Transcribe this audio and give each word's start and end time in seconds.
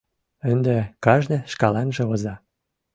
Ынде 0.51 0.77
кажне 1.05 1.39
шкаланже 1.53 2.03
оза. 2.13 2.35